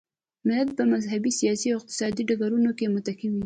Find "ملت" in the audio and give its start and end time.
0.47-0.69